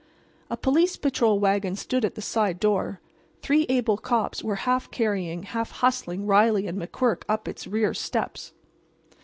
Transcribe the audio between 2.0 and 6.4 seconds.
at the side door. Three able cops were half carrying, half hustling